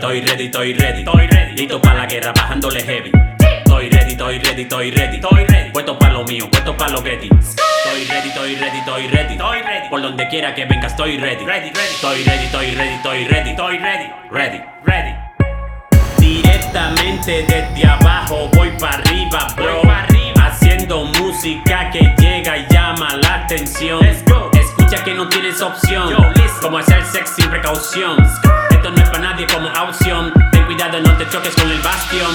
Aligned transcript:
ready, 0.00 0.16
estoy 0.16 0.20
ready, 0.20 0.44
estoy 0.44 0.74
ready. 0.74 0.98
Estoy 1.00 1.26
ready. 1.26 1.56
Listo 1.56 1.80
para 1.80 1.98
la 2.00 2.06
guerra, 2.06 2.32
bajándole 2.32 2.80
heavy. 2.82 3.10
Estoy 3.58 3.90
ready, 3.90 4.12
estoy 4.12 4.38
ready, 4.38 4.62
estoy 4.62 4.90
ready. 4.90 5.16
Estoy 5.16 5.44
ready. 5.44 5.70
Puesto 5.72 5.98
para 5.98 6.12
lo 6.12 6.24
mío, 6.24 6.48
puesto 6.50 6.76
para 6.76 6.92
lo 6.92 7.02
Getty. 7.02 7.28
Estoy 7.28 8.04
ready, 8.08 8.28
estoy 8.28 8.54
ready, 8.56 8.78
estoy 8.78 9.06
ready. 9.08 9.34
Estoy 9.34 9.62
ready. 9.62 9.88
Por 9.88 10.02
donde 10.02 10.28
quiera 10.28 10.54
que 10.54 10.64
venga, 10.64 10.86
estoy 10.86 11.18
ready. 11.18 11.44
Ready, 11.44 11.70
ready. 11.70 11.94
Estoy 11.94 12.24
ready, 12.24 12.44
estoy 12.44 12.74
ready, 12.74 12.94
estoy 12.94 13.24
ready. 13.24 13.50
Estoy 13.50 13.78
ready. 13.78 14.10
Ready, 14.30 14.60
ready. 14.84 15.14
Directamente 16.18 17.44
desde 17.46 17.86
abajo 17.86 18.48
voy 18.54 18.70
para 18.80 18.94
arriba, 18.94 19.46
bro. 19.56 19.82
Haciendo 20.36 21.04
música 21.04 21.90
que 21.90 22.14
llega 22.18 22.58
y 22.58 22.66
llama 22.70 23.16
la 23.16 23.44
atención. 23.44 24.04
Escucha 24.04 25.04
que 25.04 25.14
no 25.14 25.28
tienes 25.28 25.60
opción. 25.60 26.14
Como 26.60 26.78
hacer 26.78 27.04
sex 27.04 27.34
sin 27.36 27.50
precaución. 27.50 28.16
No 28.90 29.02
es 29.02 29.08
para 29.08 29.30
nadie 29.30 29.46
como 29.46 29.68
opción. 29.68 30.30
Ten 30.52 30.66
cuidado, 30.66 31.00
no 31.00 31.16
te 31.16 31.26
choques 31.30 31.54
con 31.54 31.70
el 31.70 31.80
bastión. 31.80 32.30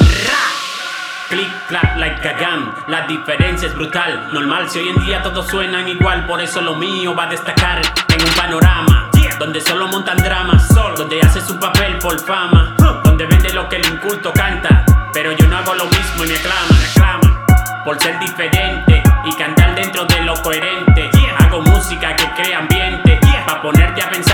Click, 1.30 1.48
clap, 1.68 1.96
like 1.98 2.28
a 2.28 2.34
gun. 2.34 2.74
La 2.88 3.06
diferencia 3.06 3.68
es 3.68 3.76
brutal. 3.76 4.30
Normal, 4.34 4.68
si 4.68 4.80
hoy 4.80 4.90
en 4.90 5.06
día 5.06 5.22
todos 5.22 5.48
suenan 5.48 5.88
igual, 5.88 6.26
por 6.26 6.42
eso 6.42 6.60
lo 6.62 6.76
mío 6.76 7.14
va 7.16 7.26
a 7.26 7.28
destacar 7.28 7.80
en 7.82 8.28
un 8.28 8.34
panorama. 8.34 9.12
Donde 9.38 9.62
solo 9.62 9.88
montan 9.88 10.18
dramas, 10.18 10.68
donde 10.98 11.22
haces 11.22 11.48
un 11.52 11.60
papel 11.60 12.00
por 12.00 12.20
fama, 12.20 12.76
donde 13.04 13.28
vende 13.28 13.54
lo 13.54 13.70
que 13.70 13.76
el 13.76 13.86
inculto 13.86 14.34
canta. 14.34 14.84
Pero 15.14 15.32
yo 15.34 15.48
no 15.48 15.58
hago 15.58 15.76
lo 15.76 15.86
mismo 15.86 16.26
y 16.26 16.30
me 16.30 16.36
aclama, 16.36 16.78
me 16.80 16.86
aclama. 16.86 17.46
Por 17.86 18.02
ser 18.02 18.18
diferente 18.20 19.04
y 19.24 19.34
cantar 19.36 19.76
dentro 19.76 20.04
de 20.06 20.22
lo 20.24 20.34
coherente. 20.42 21.12
Hago 21.38 21.62
música 21.62 22.16
que 22.16 22.28
crea 22.32 22.58
ambiente, 22.58 23.20
pa' 23.46 23.62
ponerte 23.62 24.02
a 24.02 24.10
pensar. 24.10 24.29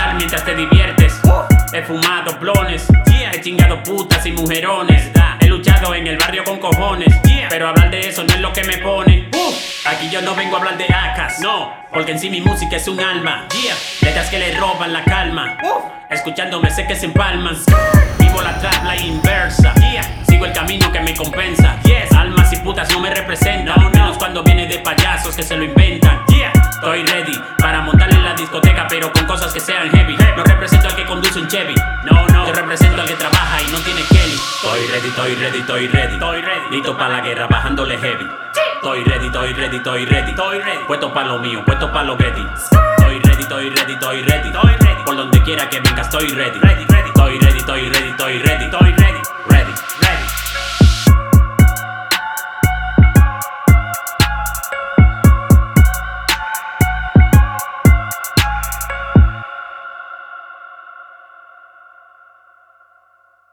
He 1.86 1.88
fumado 1.88 2.36
blones, 2.40 2.84
he 3.32 3.40
chingado 3.40 3.80
putas 3.84 4.26
y 4.26 4.32
mujerones. 4.32 5.08
He 5.38 5.46
luchado 5.46 5.94
en 5.94 6.08
el 6.08 6.16
barrio 6.16 6.42
con 6.42 6.58
cojones, 6.58 7.14
pero 7.48 7.68
hablar 7.68 7.92
de 7.92 8.00
eso 8.00 8.24
no 8.24 8.34
es 8.34 8.40
lo 8.40 8.52
que 8.52 8.64
me 8.64 8.78
pone. 8.78 9.30
Aquí 9.84 10.10
yo 10.10 10.20
no 10.20 10.34
vengo 10.34 10.56
a 10.56 10.58
hablar 10.58 10.78
de 10.78 10.86
acas, 10.86 11.38
no, 11.38 11.72
porque 11.92 12.10
en 12.10 12.18
sí 12.18 12.28
mi 12.28 12.40
música 12.40 12.74
es 12.74 12.88
un 12.88 12.98
alma. 12.98 13.46
Letras 14.02 14.28
que 14.30 14.40
le 14.40 14.58
roban 14.58 14.92
la 14.92 15.04
calma. 15.04 15.58
Escuchándome 16.10 16.72
sé 16.72 16.88
que 16.88 16.96
se 16.96 17.06
empalman. 17.06 17.56
Vivo 18.18 18.42
la 18.42 18.58
trap 18.58 18.82
la 18.82 18.96
inversa. 18.96 19.72
Sigo 20.28 20.44
el 20.44 20.52
camino 20.52 20.90
que 20.90 20.98
me 20.98 21.14
compensa. 21.14 21.78
Almas 22.16 22.52
y 22.52 22.56
putas 22.56 22.90
no 22.90 22.98
me 22.98 23.14
representan. 23.14 23.92
Menos 23.92 24.18
cuando 24.18 24.42
viene 24.42 24.66
de 24.66 24.80
payasos 24.80 25.36
que 25.36 25.44
se 25.44 25.56
lo 25.56 25.62
inventan. 25.62 26.24
Estoy 26.68 27.04
ready 27.04 27.32
para 27.58 27.80
montarle 27.80 28.16
en 28.16 28.24
la 28.24 28.34
discoteca, 28.34 28.86
pero 28.88 29.10
con 29.12 29.24
cosas 29.24 29.52
que 29.52 29.60
sean 29.60 29.88
heavy. 29.90 30.16
No 30.36 30.44
represento 30.44 30.75
Chevy. 31.56 31.74
No, 32.04 32.26
no. 32.28 32.46
Yo 32.46 32.52
represento 32.52 33.00
al 33.00 33.08
que 33.08 33.14
trabaja 33.14 33.62
y 33.62 33.72
no 33.72 33.78
tiene 33.78 34.02
Kelly. 34.10 34.34
Estoy 34.34 34.86
ready, 34.88 35.08
estoy 35.08 35.34
ready, 35.36 35.58
estoy 35.60 35.88
ready. 35.88 36.12
Estoy 36.12 36.42
ready. 36.42 36.70
Listo 36.70 36.94
para 36.98 37.14
la 37.14 37.20
guerra, 37.22 37.46
bajándole 37.46 37.96
heavy. 37.96 38.28
Estoy 38.74 39.04
ready, 39.04 39.26
estoy 39.28 39.54
ready, 39.54 39.76
estoy 39.78 40.04
ready. 40.04 40.30
Estoy 40.32 40.58
ready. 40.60 40.84
Puesto 40.86 41.14
para 41.14 41.28
lo 41.28 41.38
mío, 41.38 41.64
puesto 41.64 41.90
para 41.90 42.04
lo 42.04 42.18
Getty. 42.18 42.46
Estoy 42.98 43.20
ready, 43.20 43.42
estoy 43.42 43.70
ready, 43.70 43.92
estoy 43.94 44.22
ready. 44.22 44.48
Estoy 44.48 44.76
ready. 44.80 45.02
Por 45.06 45.16
donde 45.16 45.42
quiera 45.44 45.66
que 45.70 45.80
venga, 45.80 46.02
estoy 46.02 46.28
ready. 46.28 46.58
Ready, 46.60 46.84
ready. 46.84 47.08
Estoy 47.08 47.38
ready, 47.38 47.58
estoy 47.58 47.88
ready, 47.88 48.10
estoy 48.10 48.38
ready. 48.40 48.64
Estoy 48.66 48.92
ready. 48.92 49.05